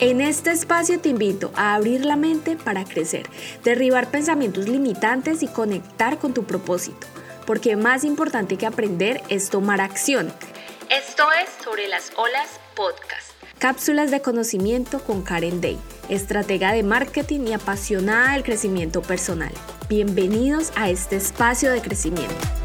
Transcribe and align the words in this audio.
En 0.00 0.22
este 0.22 0.50
espacio 0.50 0.98
te 0.98 1.10
invito 1.10 1.52
a 1.56 1.74
abrir 1.74 2.06
la 2.06 2.16
mente 2.16 2.56
para 2.56 2.86
crecer, 2.86 3.28
derribar 3.64 4.10
pensamientos 4.10 4.66
limitantes 4.66 5.42
y 5.42 5.46
conectar 5.46 6.18
con 6.18 6.32
tu 6.32 6.44
propósito, 6.44 7.06
porque 7.46 7.76
más 7.76 8.04
importante 8.04 8.56
que 8.56 8.64
aprender 8.64 9.22
es 9.28 9.50
tomar 9.50 9.82
acción. 9.82 10.32
Esto 10.88 11.24
es 11.32 11.50
Sobre 11.62 11.86
las 11.86 12.12
Olas 12.16 12.48
Podcast. 12.74 13.32
Cápsulas 13.58 14.10
de 14.10 14.22
conocimiento 14.22 15.04
con 15.04 15.20
Karen 15.20 15.60
Day, 15.60 15.78
estratega 16.08 16.72
de 16.72 16.82
marketing 16.82 17.48
y 17.48 17.52
apasionada 17.52 18.32
del 18.32 18.42
crecimiento 18.42 19.02
personal. 19.02 19.52
Bienvenidos 19.90 20.72
a 20.76 20.88
este 20.88 21.16
espacio 21.16 21.70
de 21.70 21.82
crecimiento. 21.82 22.59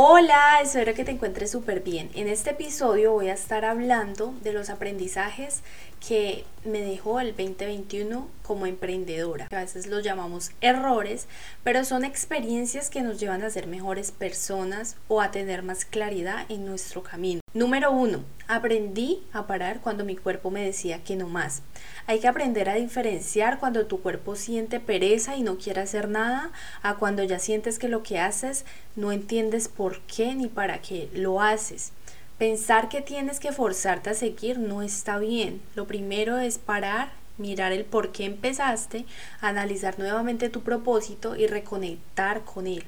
Hola, 0.00 0.60
espero 0.62 0.94
que 0.94 1.04
te 1.04 1.10
encuentres 1.10 1.50
súper 1.50 1.80
bien. 1.80 2.08
En 2.14 2.28
este 2.28 2.50
episodio 2.50 3.10
voy 3.10 3.30
a 3.30 3.34
estar 3.34 3.64
hablando 3.64 4.32
de 4.44 4.52
los 4.52 4.70
aprendizajes 4.70 5.64
que 6.06 6.44
me 6.64 6.82
dejó 6.82 7.18
el 7.18 7.34
2021 7.34 8.28
como 8.44 8.66
emprendedora. 8.66 9.48
A 9.50 9.56
veces 9.56 9.88
los 9.88 10.04
llamamos 10.04 10.52
errores, 10.60 11.26
pero 11.64 11.84
son 11.84 12.04
experiencias 12.04 12.90
que 12.90 13.02
nos 13.02 13.18
llevan 13.18 13.42
a 13.42 13.50
ser 13.50 13.66
mejores 13.66 14.12
personas 14.12 14.96
o 15.08 15.20
a 15.20 15.32
tener 15.32 15.64
más 15.64 15.84
claridad 15.84 16.46
en 16.48 16.64
nuestro 16.64 17.02
camino. 17.02 17.40
Número 17.54 17.90
uno, 17.90 18.24
aprendí 18.46 19.22
a 19.32 19.46
parar 19.46 19.80
cuando 19.80 20.04
mi 20.04 20.16
cuerpo 20.16 20.50
me 20.50 20.62
decía 20.62 21.02
que 21.02 21.16
no 21.16 21.28
más. 21.28 21.62
Hay 22.06 22.20
que 22.20 22.28
aprender 22.28 22.68
a 22.68 22.74
diferenciar 22.74 23.58
cuando 23.58 23.86
tu 23.86 24.02
cuerpo 24.02 24.36
siente 24.36 24.80
pereza 24.80 25.34
y 25.34 25.42
no 25.42 25.56
quiere 25.56 25.80
hacer 25.80 26.08
nada, 26.08 26.50
a 26.82 26.96
cuando 26.96 27.22
ya 27.24 27.38
sientes 27.38 27.78
que 27.78 27.88
lo 27.88 28.02
que 28.02 28.18
haces 28.18 28.66
no 28.96 29.12
entiendes 29.12 29.68
por 29.68 30.00
qué 30.00 30.34
ni 30.34 30.48
para 30.48 30.82
qué 30.82 31.08
lo 31.14 31.40
haces. 31.40 31.92
Pensar 32.36 32.90
que 32.90 33.00
tienes 33.00 33.40
que 33.40 33.52
forzarte 33.52 34.10
a 34.10 34.14
seguir 34.14 34.58
no 34.58 34.82
está 34.82 35.18
bien. 35.18 35.62
Lo 35.74 35.86
primero 35.86 36.38
es 36.38 36.58
parar, 36.58 37.12
mirar 37.38 37.72
el 37.72 37.86
por 37.86 38.12
qué 38.12 38.26
empezaste, 38.26 39.06
analizar 39.40 39.98
nuevamente 39.98 40.50
tu 40.50 40.62
propósito 40.62 41.34
y 41.34 41.46
reconectar 41.46 42.44
con 42.44 42.66
él. 42.66 42.84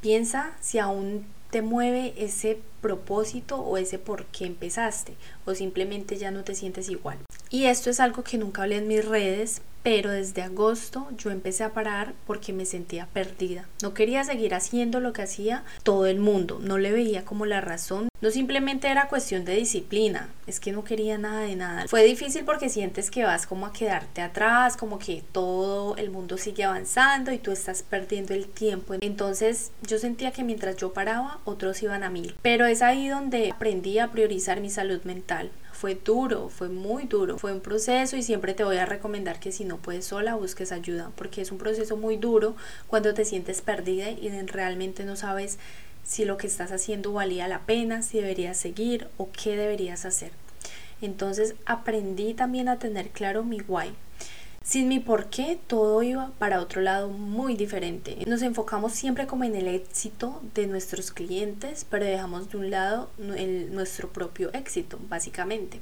Piensa 0.00 0.52
si 0.60 0.78
aún 0.78 1.26
te 1.54 1.62
mueve 1.62 2.14
ese 2.16 2.58
propósito 2.80 3.60
o 3.60 3.76
ese 3.76 4.00
por 4.00 4.24
qué 4.24 4.44
empezaste 4.44 5.14
o 5.44 5.54
simplemente 5.54 6.16
ya 6.16 6.32
no 6.32 6.42
te 6.42 6.56
sientes 6.56 6.88
igual. 6.88 7.18
Y 7.50 7.66
esto 7.66 7.90
es 7.90 8.00
algo 8.00 8.24
que 8.24 8.38
nunca 8.38 8.62
hablé 8.62 8.78
en 8.78 8.88
mis 8.88 9.04
redes, 9.04 9.62
pero 9.84 10.10
desde 10.10 10.40
agosto 10.40 11.06
yo 11.18 11.30
empecé 11.30 11.62
a 11.62 11.74
parar 11.74 12.14
porque 12.26 12.54
me 12.54 12.64
sentía 12.64 13.06
perdida. 13.12 13.68
No 13.82 13.92
quería 13.92 14.24
seguir 14.24 14.54
haciendo 14.54 14.98
lo 14.98 15.12
que 15.12 15.22
hacía 15.22 15.62
todo 15.82 16.06
el 16.06 16.18
mundo, 16.18 16.58
no 16.60 16.78
le 16.78 16.90
veía 16.90 17.26
como 17.26 17.44
la 17.44 17.60
razón. 17.60 18.08
No 18.22 18.30
simplemente 18.30 18.88
era 18.88 19.08
cuestión 19.08 19.44
de 19.44 19.56
disciplina, 19.56 20.30
es 20.46 20.58
que 20.58 20.72
no 20.72 20.84
quería 20.84 21.18
nada 21.18 21.40
de 21.42 21.54
nada. 21.54 21.86
Fue 21.86 22.02
difícil 22.02 22.46
porque 22.46 22.70
sientes 22.70 23.10
que 23.10 23.24
vas 23.24 23.46
como 23.46 23.66
a 23.66 23.74
quedarte 23.74 24.22
atrás, 24.22 24.78
como 24.78 24.98
que 24.98 25.22
todo 25.32 25.96
el 25.96 26.10
mundo 26.10 26.38
sigue 26.38 26.64
avanzando 26.64 27.30
y 27.30 27.38
tú 27.38 27.50
estás 27.52 27.82
perdiendo 27.82 28.32
el 28.32 28.48
tiempo. 28.48 28.94
Entonces 29.02 29.70
yo 29.86 29.98
sentía 29.98 30.30
que 30.30 30.44
mientras 30.44 30.76
yo 30.76 30.94
paraba, 30.94 31.40
otros 31.44 31.82
iban 31.82 32.02
a 32.02 32.08
mil. 32.08 32.34
Pero 32.40 32.64
es 32.64 32.80
ahí 32.80 33.08
donde 33.08 33.50
aprendí 33.50 33.98
a 33.98 34.10
priorizar 34.10 34.62
mi 34.62 34.70
salud 34.70 35.02
mental 35.04 35.50
fue 35.84 35.96
duro, 36.02 36.48
fue 36.48 36.70
muy 36.70 37.04
duro, 37.04 37.36
fue 37.36 37.52
un 37.52 37.60
proceso 37.60 38.16
y 38.16 38.22
siempre 38.22 38.54
te 38.54 38.64
voy 38.64 38.78
a 38.78 38.86
recomendar 38.86 39.38
que 39.38 39.52
si 39.52 39.66
no 39.66 39.76
puedes 39.76 40.06
sola 40.06 40.34
busques 40.34 40.72
ayuda, 40.72 41.10
porque 41.14 41.42
es 41.42 41.52
un 41.52 41.58
proceso 41.58 41.98
muy 41.98 42.16
duro 42.16 42.56
cuando 42.86 43.12
te 43.12 43.26
sientes 43.26 43.60
perdida 43.60 44.08
y 44.08 44.30
realmente 44.46 45.04
no 45.04 45.14
sabes 45.14 45.58
si 46.02 46.24
lo 46.24 46.38
que 46.38 46.46
estás 46.46 46.72
haciendo 46.72 47.12
valía 47.12 47.48
la 47.48 47.66
pena, 47.66 48.00
si 48.00 48.16
deberías 48.16 48.56
seguir 48.56 49.08
o 49.18 49.28
qué 49.30 49.58
deberías 49.58 50.06
hacer. 50.06 50.30
Entonces 51.02 51.54
aprendí 51.66 52.32
también 52.32 52.70
a 52.70 52.78
tener 52.78 53.10
claro 53.10 53.44
mi 53.44 53.60
why, 53.60 53.92
sin 54.64 54.88
mi 54.88 54.98
por 54.98 55.26
qué, 55.26 55.58
todo 55.66 56.02
iba 56.02 56.32
para 56.38 56.60
otro 56.60 56.80
lado 56.80 57.10
muy 57.10 57.54
diferente. 57.54 58.16
Nos 58.26 58.42
enfocamos 58.42 58.92
siempre 58.92 59.26
como 59.26 59.44
en 59.44 59.54
el 59.54 59.68
éxito 59.68 60.42
de 60.54 60.66
nuestros 60.66 61.12
clientes, 61.12 61.86
pero 61.88 62.06
dejamos 62.06 62.50
de 62.50 62.56
un 62.56 62.70
lado 62.70 63.10
nuestro 63.18 64.08
propio 64.08 64.52
éxito, 64.54 64.98
básicamente. 65.08 65.80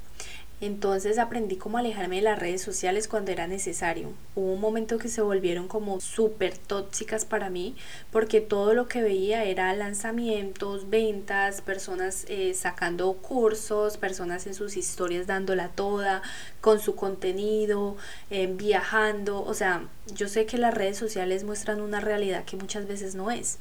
Entonces 0.63 1.19
aprendí 1.19 1.57
cómo 1.57 1.79
alejarme 1.79 2.17
de 2.17 2.23
las 2.23 2.39
redes 2.39 2.63
sociales 2.63 3.09
cuando 3.09 3.33
era 3.33 3.49
necesario. 3.49 4.13
Hubo 4.37 4.53
un 4.53 4.61
momento 4.61 4.97
que 4.97 5.09
se 5.09 5.21
volvieron 5.21 5.67
como 5.67 6.01
súper 6.01 6.57
tóxicas 6.57 7.25
para 7.25 7.51
mí 7.51 7.75
porque 8.13 8.41
todo 8.41 8.73
lo 8.73 8.87
que 8.87 9.03
veía 9.03 9.43
era 9.43 9.75
lanzamientos, 9.75 10.89
ventas, 10.89 11.63
personas 11.63 12.27
eh, 12.29 12.55
sacando 12.55 13.13
cursos, 13.15 13.97
personas 13.97 14.47
en 14.47 14.55
sus 14.55 14.77
historias 14.77 15.27
dándola 15.27 15.67
toda, 15.67 16.23
con 16.61 16.79
su 16.79 16.95
contenido, 16.95 17.97
eh, 18.31 18.47
viajando. 18.47 19.43
O 19.43 19.55
sea, 19.55 19.89
yo 20.15 20.29
sé 20.29 20.47
que 20.47 20.59
las 20.59 20.75
redes 20.75 20.97
sociales 20.97 21.43
muestran 21.43 21.81
una 21.81 21.99
realidad 21.99 22.45
que 22.45 22.57
muchas 22.57 22.87
veces 22.87 23.17
no 23.17 23.33
es. 23.33 23.59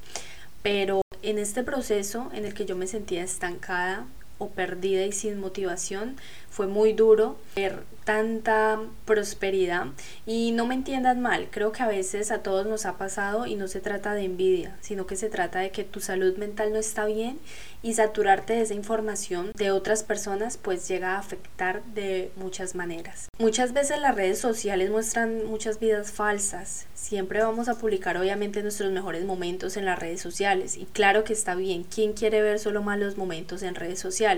Pero 0.62 1.02
en 1.24 1.40
este 1.40 1.64
proceso 1.64 2.30
en 2.32 2.46
el 2.46 2.54
que 2.54 2.68
yo 2.68 2.76
me 2.76 2.86
sentía 2.86 3.24
estancada, 3.24 4.06
o 4.42 4.50
perdida 4.50 5.06
y 5.06 5.12
sin 5.12 5.40
motivación. 5.40 6.18
Fue 6.50 6.68
muy 6.68 6.92
duro 6.92 7.38
ver 7.56 7.84
tanta 8.04 8.80
prosperidad 9.06 9.86
y 10.26 10.52
no 10.52 10.66
me 10.66 10.74
entiendan 10.74 11.22
mal, 11.22 11.48
creo 11.52 11.72
que 11.72 11.84
a 11.84 11.88
veces 11.88 12.32
a 12.32 12.40
todos 12.40 12.66
nos 12.66 12.86
ha 12.86 12.98
pasado 12.98 13.46
y 13.46 13.56
no 13.56 13.68
se 13.68 13.80
trata 13.80 14.14
de 14.14 14.26
envidia, 14.26 14.76
sino 14.82 15.06
que 15.06 15.16
se 15.16 15.30
trata 15.30 15.60
de 15.60 15.70
que 15.70 15.84
tu 15.84 16.00
salud 16.00 16.36
mental 16.38 16.74
no 16.74 16.80
está 16.80 17.06
bien 17.06 17.40
y 17.84 17.94
saturarte 17.94 18.54
de 18.54 18.62
esa 18.62 18.74
información 18.74 19.52
de 19.56 19.72
otras 19.72 20.04
personas 20.04 20.58
pues 20.58 20.88
llega 20.88 21.16
a 21.16 21.20
afectar 21.20 21.84
de 21.94 22.32
muchas 22.36 22.76
maneras. 22.76 23.28
Muchas 23.38 23.74
veces 23.74 24.00
las 24.00 24.16
redes 24.16 24.40
sociales 24.40 24.90
muestran 24.90 25.46
muchas 25.46 25.80
vidas 25.80 26.12
falsas, 26.12 26.88
siempre 26.96 27.44
vamos 27.44 27.70
a 27.70 27.76
publicar 27.76 28.18
obviamente 28.18 28.64
nuestros 28.64 28.92
mejores 28.92 29.26
momentos 29.26 29.78
en 29.78 29.86
las 29.86 30.00
redes 30.00 30.22
sociales 30.22 30.76
y 30.76 30.86
claro 30.86 31.24
que 31.24 31.34
está 31.34 31.56
bien, 31.56 31.84
¿quién 31.84 32.14
quiere 32.14 32.42
ver 32.42 32.60
solo 32.60 32.82
malos 32.82 33.16
momentos 33.16 33.64
en 33.64 33.76
redes 33.76 34.00
sociales? 34.00 34.31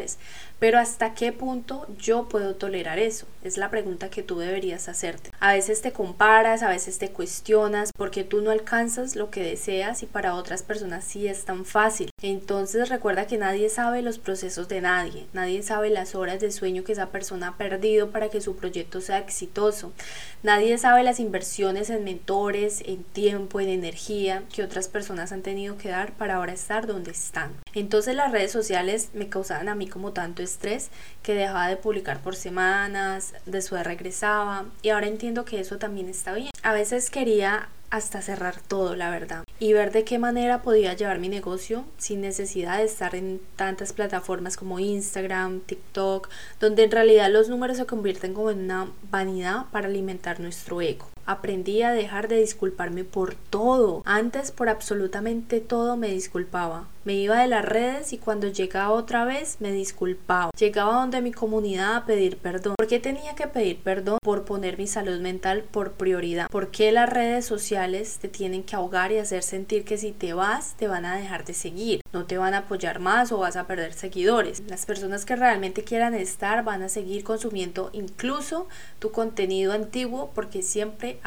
Pero 0.59 0.79
hasta 0.79 1.13
qué 1.13 1.31
punto 1.31 1.85
yo 1.97 2.29
puedo 2.29 2.55
tolerar 2.55 2.99
eso? 2.99 3.27
Es 3.43 3.57
la 3.57 3.69
pregunta 3.69 4.09
que 4.09 4.23
tú 4.23 4.39
deberías 4.39 4.87
hacerte. 4.87 5.31
A 5.39 5.53
veces 5.53 5.81
te 5.81 5.91
comparas, 5.91 6.63
a 6.63 6.69
veces 6.69 6.97
te 6.97 7.09
cuestionas 7.09 7.91
porque 7.95 8.23
tú 8.23 8.41
no 8.41 8.51
alcanzas 8.51 9.15
lo 9.15 9.29
que 9.29 9.43
deseas 9.43 10.03
y 10.03 10.05
para 10.05 10.35
otras 10.35 10.63
personas 10.63 11.03
sí 11.03 11.27
es 11.27 11.45
tan 11.45 11.65
fácil. 11.65 12.12
Entonces 12.23 12.88
recuerda 12.88 13.28
que 13.28 13.38
nadie 13.38 13.67
sabe 13.67 14.01
los 14.01 14.17
procesos 14.17 14.69
de 14.69 14.79
nadie, 14.79 15.28
nadie 15.34 15.61
sabe 15.61 15.89
las 15.89 16.16
horas 16.16 16.39
de 16.39 16.51
sueño 16.51 16.85
que 16.85 16.94
esa 16.94 17.09
persona 17.09 17.50
ha 17.50 17.57
perdido 17.57 18.11
para 18.11 18.29
que 18.29 18.39
su 18.39 18.56
proyecto 18.56 19.01
sea 19.01 19.17
exitoso, 19.17 19.91
nadie 20.41 20.78
sabe 20.78 21.03
las 21.03 21.19
inversiones 21.19 21.89
en 21.89 22.06
mentores, 22.06 22.81
en 22.85 23.03
tiempo, 23.03 23.59
en 23.59 23.67
energía 23.67 24.44
que 24.53 24.63
otras 24.63 24.88
personas 24.88 25.34
han 25.34 25.41
tenido 25.41 25.78
que 25.78 25.89
dar 25.89 26.13
para 26.13 26.35
ahora 26.35 26.53
estar 26.53 26.88
donde 26.88 27.11
están. 27.11 27.51
Entonces 27.73 28.16
las 28.16 28.31
redes 28.31 28.53
sociales 28.53 29.09
me 29.13 29.28
causaban 29.28 29.67
a 29.67 29.75
mí 29.75 29.88
como 29.88 30.13
tanto 30.13 30.41
estrés 30.41 30.91
que 31.23 31.34
dejaba 31.34 31.67
de 31.67 31.75
publicar 31.75 32.22
por 32.22 32.38
semanas, 32.38 33.34
después 33.45 33.84
regresaba 33.84 34.63
y 34.81 34.91
ahora 34.91 35.07
entiendo 35.07 35.44
que 35.44 35.59
eso 35.59 35.78
también 35.78 36.07
está 36.07 36.31
bien. 36.31 36.51
A 36.61 36.72
veces 36.72 37.09
quería 37.09 37.67
hasta 37.90 38.22
cerrar 38.22 38.55
todo, 38.61 38.95
la 38.95 39.09
verdad, 39.09 39.42
y 39.59 39.74
ver 39.74 39.91
de 39.91 40.03
qué 40.03 40.19
manera 40.19 40.62
podía 40.62 40.94
llevar 40.94 41.19
mi 41.19 41.30
negocio 41.30 41.86
sin 41.97 42.22
necesidad 42.22 42.80
de 42.80 42.86
estar 42.86 43.16
en 43.16 43.40
tantas 43.56 43.94
plataformas 43.94 44.58
como 44.58 44.80
Instagram, 44.80 45.62
TikTok, 45.62 46.29
donde 46.59 46.84
en 46.84 46.91
realidad 46.91 47.32
los 47.32 47.50
números 47.50 47.78
se 47.78 47.85
convierten 47.85 48.34
como 48.34 48.52
en 48.52 48.59
una 48.59 48.91
vanidad 49.09 49.66
para 49.72 49.88
alimentar 49.88 50.40
nuestro 50.40 50.82
ego. 50.82 51.08
Aprendí 51.25 51.81
a 51.81 51.91
dejar 51.91 52.28
de 52.28 52.37
disculparme 52.37 53.03
por 53.03 53.35
todo. 53.35 54.02
Antes 54.05 54.52
por 54.52 54.70
absolutamente 54.70 55.59
todo 55.61 55.97
me 55.97 56.09
disculpaba. 56.09 56.87
Me 57.05 57.16
iba 57.16 57.40
de 57.40 57.47
las 57.47 57.66
redes 57.66 58.14
y 58.14 58.17
cuando 58.17 58.47
llegaba 58.47 58.91
otra 58.91 59.25
vez 59.25 59.58
me 59.59 59.72
disculpaba. 59.72 60.52
Llegaba 60.58 60.96
donde 60.96 61.22
mi 61.22 61.31
comunidad 61.31 61.96
a 61.96 62.05
pedir 62.05 62.37
perdón. 62.37 62.75
¿Por 62.78 62.87
qué 62.87 62.99
tenía 62.99 63.35
que 63.35 63.47
pedir 63.47 63.79
perdón? 63.81 64.20
Por 64.23 64.46
poner 64.46 64.78
mi 64.78 64.87
salud 64.87 65.20
mental 65.20 65.64
por 65.64 65.93
prioridad. 65.93 66.47
¿Por 66.49 66.72
qué 66.72 66.91
las 66.91 67.09
redes 67.09 67.46
sociales 67.46 68.20
te 68.22 68.29
tienen 68.29 68.64
que 68.64 68.75
ahogar 68.75 69.11
y 69.11 69.17
hacer 69.17 69.43
sentir 69.43 69.84
que 69.84 69.97
si 69.97 70.11
te 70.11 70.34
vas 70.34 70.75
te 70.78 70.87
van 70.87 71.05
a 71.05 71.17
dejar 71.17 71.46
de 71.46 71.53
seguir? 71.53 72.03
No 72.13 72.25
te 72.25 72.37
van 72.37 72.53
a 72.53 72.59
apoyar 72.59 72.99
más 72.99 73.31
o 73.31 73.39
vas 73.39 73.55
a 73.55 73.65
perder 73.65 73.93
seguidores. 73.93 74.61
Las 74.67 74.85
personas 74.85 75.25
que 75.25 75.35
realmente 75.35 75.83
quieran 75.83 76.13
estar 76.13 76.63
van 76.63 76.83
a 76.83 76.89
seguir 76.89 77.23
consumiendo 77.23 77.89
incluso 77.91 78.67
tu 78.99 79.11
contenido 79.11 79.73
antiguo 79.73 80.31
porque 80.35 80.61
siempre 80.61 81.19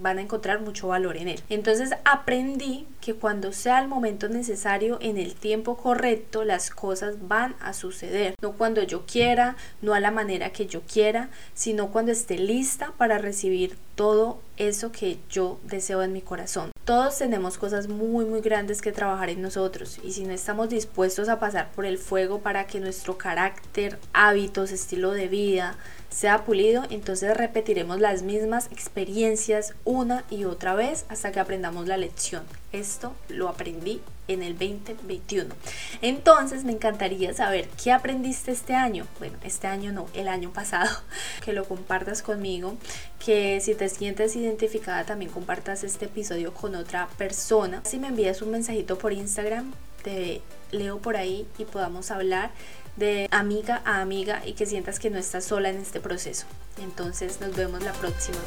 van 0.00 0.18
a 0.18 0.20
encontrar 0.20 0.60
mucho 0.60 0.88
valor 0.88 1.16
en 1.16 1.28
él. 1.28 1.40
Entonces 1.48 1.92
aprendí 2.04 2.86
que 3.00 3.14
cuando 3.14 3.52
sea 3.52 3.80
el 3.80 3.88
momento 3.88 4.28
necesario, 4.28 4.98
en 5.00 5.16
el 5.16 5.34
tiempo 5.34 5.78
correcto, 5.78 6.44
las 6.44 6.70
cosas 6.70 7.26
van 7.26 7.56
a 7.60 7.72
suceder. 7.72 8.34
No 8.42 8.52
cuando 8.52 8.82
yo 8.82 9.06
quiera, 9.06 9.56
no 9.80 9.94
a 9.94 10.00
la 10.00 10.10
manera 10.10 10.50
que 10.50 10.66
yo 10.66 10.82
quiera, 10.82 11.30
sino 11.54 11.88
cuando 11.88 12.12
esté 12.12 12.36
lista 12.36 12.92
para 12.98 13.16
recibir 13.16 13.78
todo 13.94 14.40
eso 14.58 14.92
que 14.92 15.18
yo 15.30 15.58
deseo 15.64 16.02
en 16.02 16.12
mi 16.12 16.20
corazón. 16.20 16.73
Todos 16.84 17.16
tenemos 17.16 17.56
cosas 17.56 17.88
muy 17.88 18.26
muy 18.26 18.42
grandes 18.42 18.82
que 18.82 18.92
trabajar 18.92 19.30
en 19.30 19.40
nosotros. 19.40 19.98
Y 20.04 20.12
si 20.12 20.24
no 20.24 20.32
estamos 20.32 20.68
dispuestos 20.68 21.30
a 21.30 21.40
pasar 21.40 21.72
por 21.72 21.86
el 21.86 21.96
fuego 21.96 22.40
para 22.40 22.66
que 22.66 22.78
nuestro 22.78 23.16
carácter, 23.16 23.98
hábitos, 24.12 24.70
estilo 24.70 25.12
de 25.12 25.28
vida 25.28 25.78
sea 26.14 26.44
pulido, 26.44 26.84
entonces 26.90 27.36
repetiremos 27.36 27.98
las 27.98 28.22
mismas 28.22 28.68
experiencias 28.70 29.74
una 29.84 30.24
y 30.30 30.44
otra 30.44 30.74
vez 30.74 31.06
hasta 31.08 31.32
que 31.32 31.40
aprendamos 31.40 31.88
la 31.88 31.96
lección. 31.96 32.44
Esto 32.70 33.12
lo 33.28 33.48
aprendí 33.48 34.00
en 34.28 34.42
el 34.42 34.52
2021. 34.52 35.54
Entonces 36.02 36.64
me 36.64 36.72
encantaría 36.72 37.34
saber 37.34 37.68
qué 37.82 37.90
aprendiste 37.90 38.52
este 38.52 38.74
año. 38.74 39.06
Bueno, 39.18 39.36
este 39.42 39.66
año 39.66 39.92
no, 39.92 40.06
el 40.14 40.28
año 40.28 40.52
pasado. 40.52 40.90
Que 41.44 41.52
lo 41.52 41.64
compartas 41.64 42.22
conmigo. 42.22 42.76
Que 43.24 43.60
si 43.60 43.74
te 43.74 43.88
sientes 43.88 44.36
identificada 44.36 45.04
también 45.04 45.30
compartas 45.30 45.84
este 45.84 46.06
episodio 46.06 46.54
con 46.54 46.74
otra 46.74 47.08
persona. 47.18 47.82
Si 47.84 47.98
me 47.98 48.08
envías 48.08 48.40
un 48.40 48.52
mensajito 48.52 48.98
por 48.98 49.12
Instagram, 49.12 49.72
te 50.04 50.42
leo 50.70 50.98
por 50.98 51.16
ahí 51.16 51.48
y 51.58 51.64
podamos 51.64 52.12
hablar 52.12 52.52
de 52.96 53.26
amiga 53.32 53.82
a 53.84 54.00
amiga 54.00 54.42
y 54.46 54.52
que 54.52 54.66
sientas 54.66 55.00
que 55.00 55.10
no 55.10 55.18
estás 55.18 55.44
sola 55.44 55.70
en 55.70 55.78
este 55.78 56.00
proceso. 56.00 56.46
Entonces 56.80 57.40
nos 57.40 57.56
vemos 57.56 57.82
la 57.82 57.92
próxima. 57.94 58.38